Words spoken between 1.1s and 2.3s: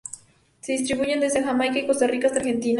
desde Jamaica y Costa Rica